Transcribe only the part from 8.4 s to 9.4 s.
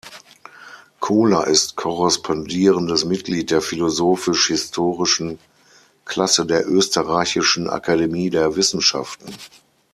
Wissenschaften.